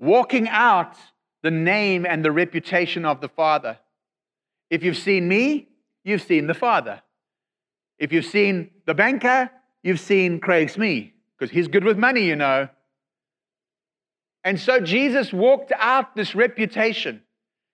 [0.00, 0.96] walking out
[1.44, 3.78] the name and the reputation of the Father.
[4.68, 5.68] If you've seen me,
[6.02, 7.00] you've seen the Father.
[8.00, 9.48] If you've seen the banker,
[9.84, 12.68] you've seen Craig Smee, because he's good with money, you know.
[14.44, 17.22] And so Jesus walked out this reputation.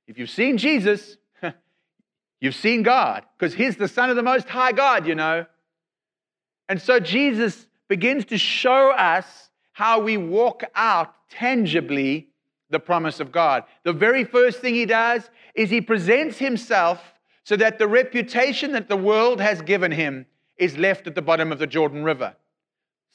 [0.07, 1.17] If you've seen Jesus,
[2.41, 5.47] you've seen God, because he's the Son of the Most High God, you know.
[6.69, 12.29] And so Jesus begins to show us how we walk out tangibly
[12.71, 13.65] the promise of God.
[13.85, 17.01] The very first thing he does is he presents himself
[17.45, 20.27] so that the reputation that the world has given him
[20.59, 22.35] is left at the bottom of the Jordan River.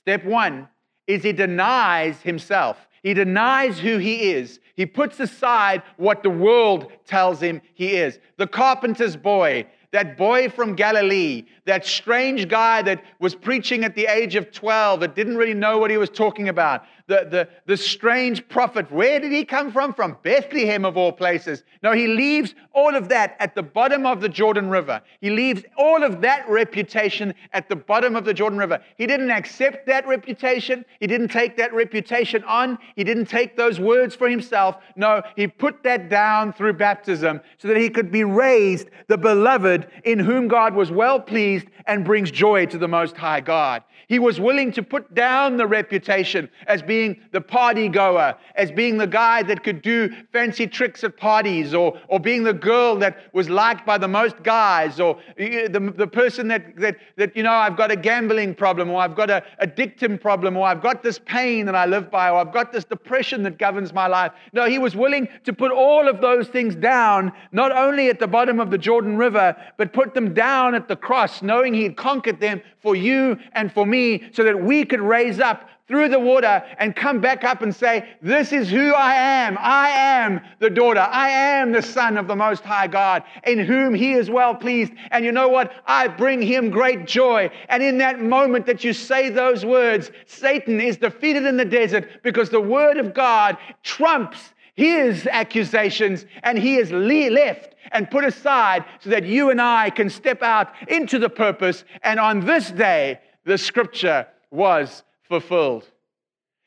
[0.02, 0.68] Step one
[1.06, 2.78] is he denies himself.
[3.04, 4.60] He denies who he is.
[4.76, 8.18] He puts aside what the world tells him he is.
[8.38, 14.06] The carpenter's boy, that boy from Galilee, that strange guy that was preaching at the
[14.06, 17.76] age of 12, that didn't really know what he was talking about, the, the, the
[17.76, 18.90] strange prophet.
[18.92, 19.94] Where did he come from?
[19.94, 21.64] From Bethlehem, of all places.
[21.82, 25.02] No, he leaves all of that at the bottom of the Jordan River.
[25.20, 28.82] He leaves all of that reputation at the bottom of the Jordan River.
[28.98, 30.86] He didn't accept that reputation.
[31.00, 32.78] He didn't take that reputation on.
[32.96, 34.78] He didn't take those words for himself.
[34.96, 39.88] No, he put that down through baptism so that he could be raised the beloved
[40.06, 43.84] in whom God was well pleased and brings joy to the Most High God.
[44.08, 46.93] He was willing to put down the reputation as being
[47.32, 52.00] the party goer, as being the guy that could do fancy tricks at parties, or,
[52.08, 56.48] or being the girl that was liked by the most guys, or the, the person
[56.48, 60.22] that, that, that, you know, I've got a gambling problem, or I've got a addictive
[60.22, 63.44] problem, or I've got this pain that I live by, or I've got this depression
[63.44, 64.32] that governs my life.
[64.54, 68.28] No, he was willing to put all of those things down, not only at the
[68.28, 71.98] bottom of the Jordan River, but put them down at the cross, knowing he had
[71.98, 76.20] conquered them for you and for me so that we could raise up through the
[76.20, 79.58] water and come back up and say, This is who I am.
[79.60, 81.02] I am the daughter.
[81.02, 84.94] I am the son of the Most High God, in whom He is well pleased.
[85.12, 85.74] And you know what?
[85.86, 87.52] I bring Him great joy.
[87.70, 92.24] And in that moment that you say those words, Satan is defeated in the desert
[92.24, 98.84] because the Word of God trumps his accusations and he is left and put aside
[99.00, 101.84] so that you and I can step out into the purpose.
[102.02, 105.04] And on this day, the scripture was
[105.40, 105.90] fulfilled.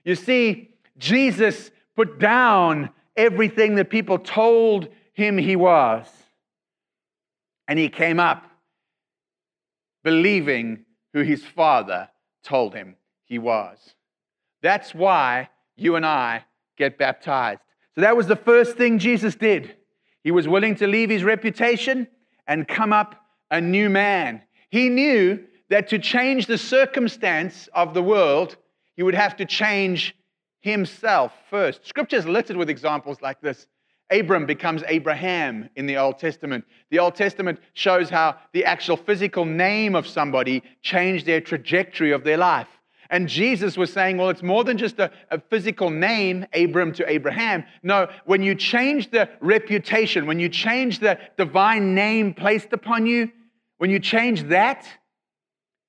[0.05, 6.07] You see, Jesus put down everything that people told him he was.
[7.69, 8.45] And he came up
[10.05, 12.09] believing who his father
[12.45, 13.95] told him he was.
[14.63, 16.45] That's why you and I
[16.77, 17.61] get baptized.
[17.95, 19.77] So that was the first thing Jesus did.
[20.23, 22.09] He was willing to leave his reputation
[22.47, 23.15] and come up
[23.51, 24.43] a new man.
[24.71, 28.57] He knew that to change the circumstance of the world,
[28.95, 30.15] he would have to change
[30.61, 31.87] himself first.
[31.87, 33.67] Scripture is littered with examples like this.
[34.11, 36.65] Abram becomes Abraham in the Old Testament.
[36.91, 42.23] The Old Testament shows how the actual physical name of somebody changed their trajectory of
[42.23, 42.69] their life.
[43.11, 47.09] And Jesus was saying, well, it's more than just a, a, physical name, Abram to
[47.09, 47.65] Abraham.
[47.83, 53.31] No, when you change the reputation, when you change the divine name placed upon you,
[53.79, 54.89] when you change that,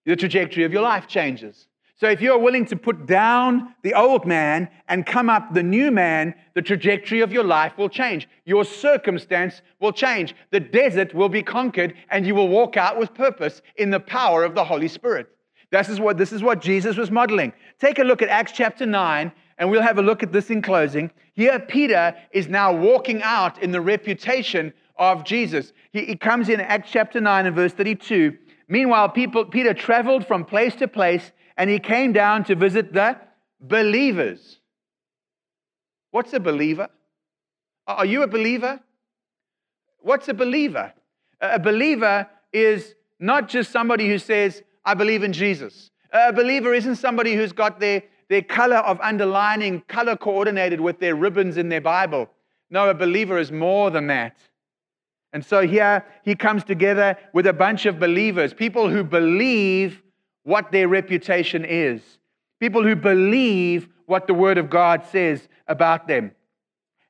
[0.08, 1.68] the trajectory of your life changes.
[2.00, 5.92] So if you're willing to put down the old man and come up the new
[5.92, 8.30] man, the trajectory of your life will change.
[8.46, 10.34] Your circumstance will change.
[10.52, 14.44] The desert will be conquered and you will walk out with purpose in the power
[14.44, 15.28] of the Holy Spirit.
[15.72, 17.52] This is what, this is what Jesus was modeling.
[17.80, 20.62] Take a look at Acts chapter 9, and we'll have a look at this in
[20.62, 21.12] closing.
[21.34, 25.74] Here, Peter is now walking out in the reputation of Jesus.
[25.92, 28.38] He, he comes in Acts chapter 9 and verse 32.
[28.68, 33.18] Meanwhile, people, Peter traveled from place to place, and he came down to visit the
[33.60, 34.60] believers.
[36.12, 36.90] What's a believer?
[37.88, 38.80] Are you a believer?
[40.00, 40.94] What's a believer?
[41.40, 45.92] A believer is not just somebody who says, I believe in Jesus.
[46.12, 51.16] A believer isn't somebody who's got their, their color of underlining color coordinated with their
[51.16, 52.30] ribbons in their Bible.
[52.70, 54.38] No, a believer is more than that.
[55.34, 60.02] And so here he comes together with a bunch of believers, people who believe
[60.44, 62.02] what their reputation is,
[62.60, 66.32] people who believe what the Word of God says about them.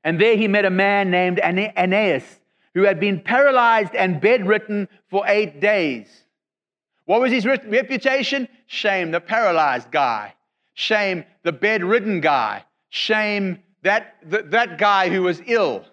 [0.03, 2.39] And there he met a man named Aeneas,
[2.73, 6.07] who had been paralyzed and bedridden for eight days.
[7.05, 8.47] What was his reputation?
[8.65, 10.33] Shame, the paralyzed guy.
[10.73, 12.65] Shame, the bedridden guy.
[12.89, 15.85] Shame, that, that guy who was ill.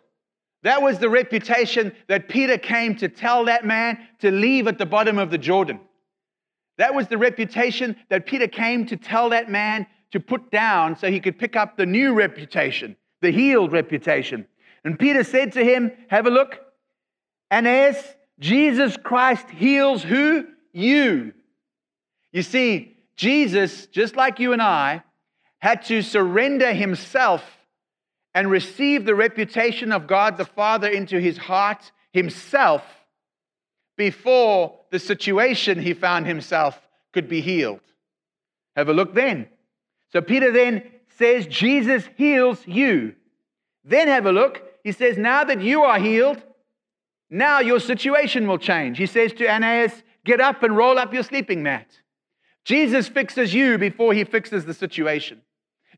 [0.65, 4.87] That was the reputation that Peter came to tell that man to leave at the
[4.87, 5.79] bottom of the Jordan.
[6.79, 11.11] That was the reputation that Peter came to tell that man to put down so
[11.11, 14.47] he could pick up the new reputation, the healed reputation.
[14.85, 16.59] And Peter said to him, Have a look.
[17.51, 18.03] And as
[18.41, 20.47] Jesus Christ heals who?
[20.73, 21.35] You.
[22.33, 25.03] You see, Jesus, just like you and I,
[25.59, 27.54] had to surrender himself
[28.35, 32.83] and receive the reputation of God the Father into his heart himself
[33.97, 36.81] before the situation he found himself
[37.13, 37.81] could be healed.
[38.77, 39.49] Have a look then.
[40.13, 40.83] So Peter then
[41.17, 43.15] says, Jesus heals you.
[43.85, 44.63] Then have a look.
[44.83, 46.43] He says, Now that you are healed,
[47.31, 48.99] now your situation will change.
[48.99, 51.87] He says to Ananias, Get up and roll up your sleeping mat.
[52.65, 55.43] Jesus fixes you before he fixes the situation.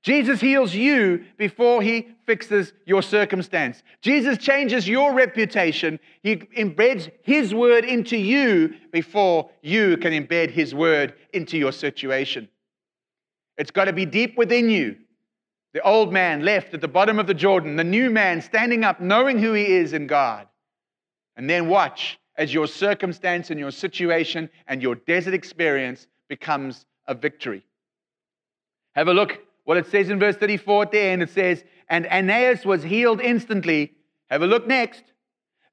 [0.07, 3.83] Jesus heals you before he fixes your circumstance.
[4.03, 5.99] Jesus changes your reputation.
[6.23, 12.49] He embeds his word into you before you can embed his word into your situation.
[13.59, 14.95] It's got to be deep within you.
[15.75, 19.01] The old man left at the bottom of the Jordan, the new man standing up,
[19.01, 20.47] knowing who he is in God.
[21.37, 27.15] And then watch as your circumstance and your situation and your desert experience becomes a
[27.15, 27.65] victory.
[28.95, 31.23] Have a look what it says in verse 34 at the end.
[31.23, 33.93] It says, And Aeneas was healed instantly.
[34.31, 35.03] Have a look next.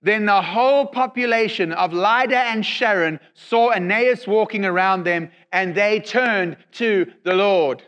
[0.02, 6.00] Then the whole population of Lydda and Sharon saw Aeneas walking around them, and they
[6.02, 7.84] turned to the Lord.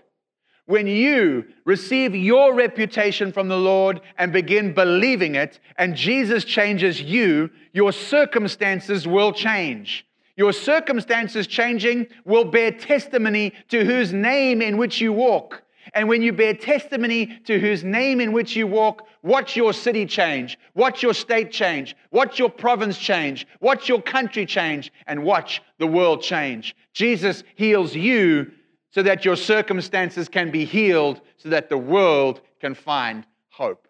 [0.68, 7.01] When you receive your reputation from the Lord and begin believing it, and Jesus changes
[7.01, 10.08] you, your circumstances will change.
[10.38, 15.64] Your circumstances changing will bear testimony to whose name in which you walk.
[15.93, 20.05] And when you bear testimony to whose name in which you walk, watch your city
[20.05, 25.61] change, watch your state change, watch your province change, watch your country change, and watch
[25.77, 26.75] the world change.
[26.93, 28.51] Jesus heals you
[28.91, 33.88] so that your circumstances can be healed, so that the world can find hope.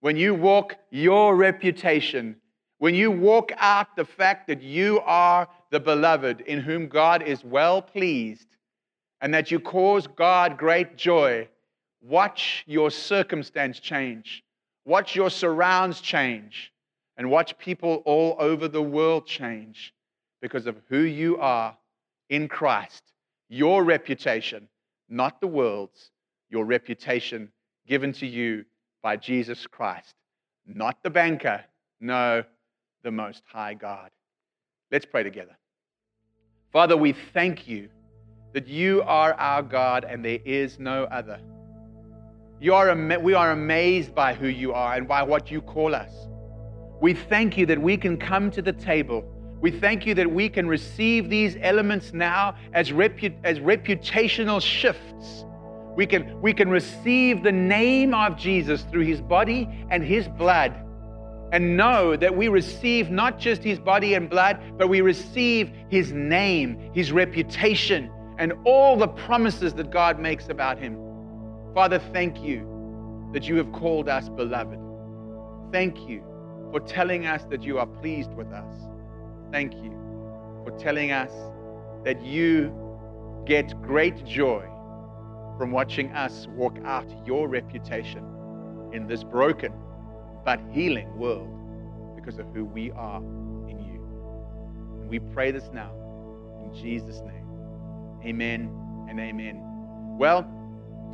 [0.00, 2.36] When you walk your reputation,
[2.78, 7.44] when you walk out the fact that you are the beloved in whom God is
[7.44, 8.56] well pleased,
[9.20, 11.48] and that you cause God great joy,
[12.00, 14.42] watch your circumstance change.
[14.84, 16.72] Watch your surrounds change.
[17.16, 19.92] And watch people all over the world change
[20.40, 21.76] because of who you are
[22.30, 23.02] in Christ.
[23.50, 24.68] Your reputation,
[25.08, 26.10] not the world's,
[26.48, 27.50] your reputation
[27.86, 28.64] given to you
[29.02, 30.14] by Jesus Christ.
[30.66, 31.62] Not the banker,
[32.00, 32.42] no,
[33.02, 34.10] the Most High God.
[34.90, 35.56] Let's pray together.
[36.72, 37.88] Father, we thank you
[38.52, 41.40] that you are our God and there is no other.
[42.60, 46.12] You are, we are amazed by who you are and by what you call us.
[47.00, 49.24] We thank you that we can come to the table.
[49.60, 55.44] We thank you that we can receive these elements now as, repu- as reputational shifts.
[55.96, 60.74] We can, we can receive the name of Jesus through his body and his blood
[61.52, 66.12] and know that we receive not just his body and blood, but we receive his
[66.12, 70.96] name, his reputation, and all the promises that God makes about him.
[71.74, 72.66] Father, thank you
[73.34, 74.78] that you have called us beloved.
[75.70, 76.24] Thank you
[76.72, 78.74] for telling us that you are pleased with us.
[79.52, 79.90] Thank you
[80.64, 81.30] for telling us
[82.04, 82.74] that you
[83.44, 84.64] get great joy
[85.58, 88.24] from watching us walk out your reputation
[88.94, 89.70] in this broken
[90.46, 91.54] but healing world
[92.16, 93.18] because of who we are
[93.68, 94.00] in you.
[95.02, 95.92] And we pray this now
[96.64, 97.39] in Jesus' name.
[98.24, 98.70] Amen
[99.08, 99.62] and amen.
[100.18, 100.46] Well,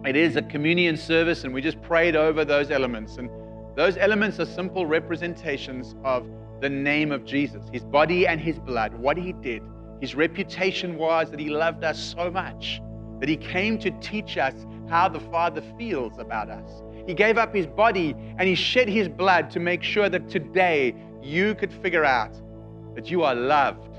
[0.05, 3.17] it is a communion service, and we just prayed over those elements.
[3.17, 3.31] And
[3.77, 6.27] those elements are simple representations of
[6.61, 9.63] the name of Jesus, his body and his blood, what he did.
[10.01, 12.81] His reputation was that he loved us so much
[13.21, 14.55] that he came to teach us
[14.89, 16.83] how the Father feels about us.
[17.07, 20.95] He gave up his body and he shed his blood to make sure that today
[21.23, 22.35] you could figure out
[22.95, 23.95] that you are loved,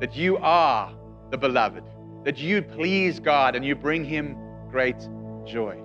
[0.00, 0.94] that you are
[1.30, 1.82] the beloved
[2.24, 4.36] that you please God and you bring Him
[4.70, 5.08] great
[5.46, 5.80] joy.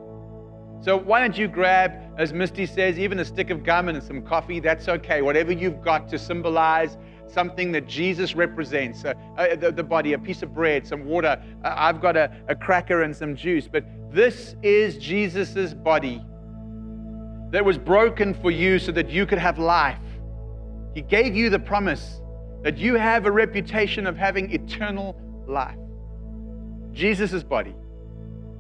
[0.82, 4.22] So, why don't you grab, as Misty says, even a stick of gum and some
[4.22, 4.62] coffee?
[4.62, 5.22] That's okay.
[5.22, 10.20] Whatever you've got to symbolize something that Jesus represents uh, uh, the, the, body, a
[10.20, 11.42] piece of bread, some water.
[11.64, 13.68] Uh, I've got a, a cracker and some juice.
[13.68, 16.24] But this is Jesus' body
[17.52, 20.00] that was broken for you so that you could have life.
[20.96, 22.22] He gave you the promise
[22.64, 25.78] that you have a reputation of having eternal life.
[26.94, 27.76] Jesus' body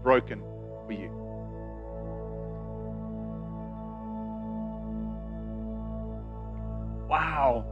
[0.02, 0.42] broken
[0.86, 1.10] for you.
[7.10, 7.66] Wow.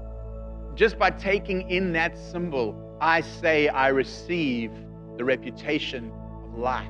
[0.76, 4.72] Just by taking in that symbol, I say I receive
[5.18, 6.12] the reputation
[6.44, 6.88] of life.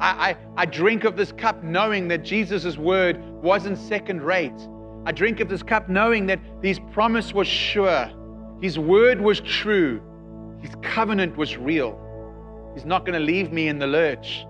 [0.00, 4.52] I, I, I drink of this cup knowing that Jesus' word wasn't second rate.
[5.06, 8.10] I drink of this cup knowing that his promise was sure,
[8.60, 10.02] his word was true,
[10.60, 12.00] his covenant was real.
[12.74, 14.46] He's not going to leave me in the lurch.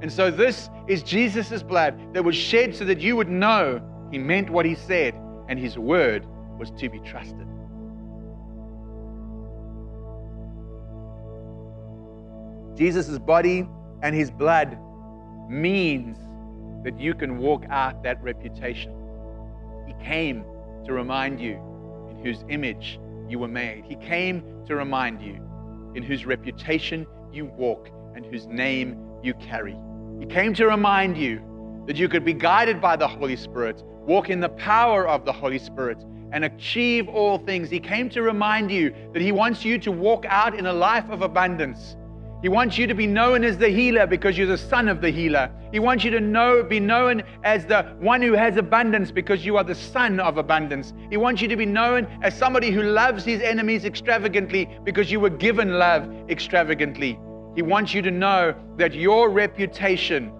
[0.00, 4.18] And so, this is Jesus' blood that was shed so that you would know he
[4.18, 5.14] meant what he said
[5.48, 6.26] and his word
[6.58, 7.46] was to be trusted.
[12.76, 13.68] Jesus' body
[14.02, 14.78] and his blood
[15.48, 16.18] means
[16.84, 18.94] that you can walk out that reputation.
[19.86, 20.44] He came
[20.84, 21.58] to remind you
[22.10, 23.84] in whose image you were made.
[23.84, 25.40] He came to remind you
[25.94, 29.76] in whose reputation you walk and whose name you carry.
[30.20, 31.42] He came to remind you
[31.86, 35.32] that you could be guided by the Holy Spirit, walk in the power of the
[35.32, 35.98] Holy Spirit,
[36.32, 37.70] and achieve all things.
[37.70, 41.08] He came to remind you that He wants you to walk out in a life
[41.10, 41.96] of abundance.
[42.44, 45.08] He wants you to be known as the healer because you're the son of the
[45.08, 45.50] healer.
[45.72, 49.56] He wants you to know, be known as the one who has abundance because you
[49.56, 50.92] are the son of abundance.
[51.08, 55.20] He wants you to be known as somebody who loves his enemies extravagantly because you
[55.20, 57.18] were given love extravagantly.
[57.54, 60.30] He wants you to know that your reputation,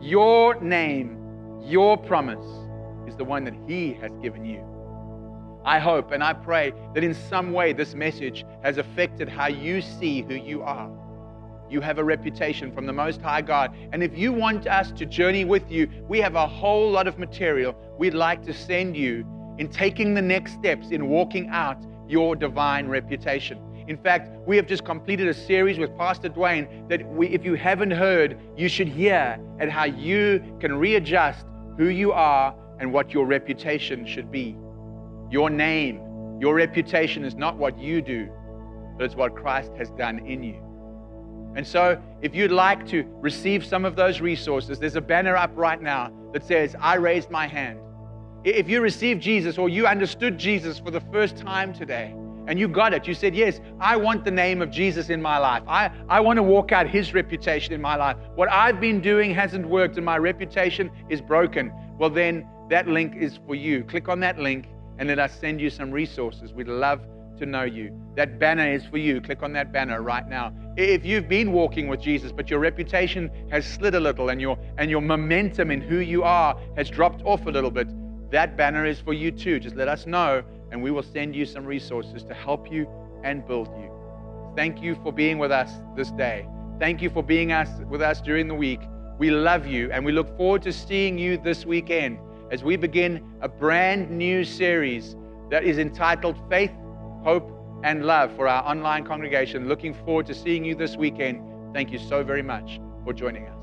[0.00, 1.18] your name,
[1.64, 2.46] your promise
[3.08, 4.64] is the one that he has given you.
[5.68, 9.82] I hope and I pray that in some way this message has affected how you
[9.82, 10.90] see who you are.
[11.68, 13.76] You have a reputation from the Most High God.
[13.92, 17.18] And if you want us to journey with you, we have a whole lot of
[17.18, 19.26] material we'd like to send you
[19.58, 21.76] in taking the next steps in walking out
[22.08, 23.58] your divine reputation.
[23.88, 27.56] In fact, we have just completed a series with Pastor Dwayne that we, if you
[27.56, 31.44] haven't heard, you should hear and how you can readjust
[31.76, 34.56] who you are and what your reputation should be.
[35.30, 38.28] Your name, your reputation is not what you do,
[38.96, 40.62] but it's what Christ has done in you.
[41.54, 45.50] And so, if you'd like to receive some of those resources, there's a banner up
[45.54, 47.80] right now that says, I raised my hand.
[48.44, 52.14] If you received Jesus or you understood Jesus for the first time today
[52.46, 55.38] and you got it, you said, Yes, I want the name of Jesus in my
[55.38, 55.62] life.
[55.66, 58.16] I, I want to walk out his reputation in my life.
[58.36, 61.72] What I've been doing hasn't worked and my reputation is broken.
[61.98, 63.82] Well, then that link is for you.
[63.84, 64.68] Click on that link
[64.98, 66.52] and let us send you some resources.
[66.52, 67.00] We'd love
[67.38, 67.92] to know you.
[68.16, 69.20] That banner is for you.
[69.20, 70.52] Click on that banner right now.
[70.76, 74.58] If you've been walking with Jesus, but your reputation has slid a little and your
[74.76, 77.88] and your momentum in who you are has dropped off a little bit,
[78.30, 79.60] that banner is for you too.
[79.60, 82.86] Just let us know and we will send you some resources to help you
[83.24, 83.90] and build you.
[84.56, 86.46] Thank you for being with us this day.
[86.78, 88.80] Thank you for being us with us during the week.
[89.18, 92.18] We love you and we look forward to seeing you this weekend
[92.50, 95.16] as we begin a brand new series
[95.50, 96.72] that is entitled Faith,
[97.22, 97.50] Hope,
[97.84, 99.68] and Love for our online congregation.
[99.68, 101.42] Looking forward to seeing you this weekend.
[101.74, 103.57] Thank you so very much for joining us.